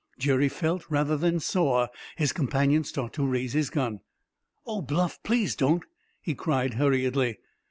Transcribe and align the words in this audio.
Jerry 0.17 0.49
felt 0.49 0.83
rather 0.89 1.15
than 1.15 1.39
saw 1.39 1.85
his 2.15 2.33
companion 2.33 2.83
start 2.83 3.13
to 3.13 3.23
raise 3.23 3.53
his 3.53 3.69
gun. 3.69 3.99
"Oh, 4.65 4.81
Bluff, 4.81 5.19
please 5.21 5.55
don't!" 5.55 5.83
he 6.23 6.33
cried 6.33 6.73
hurriedly. 6.73 7.37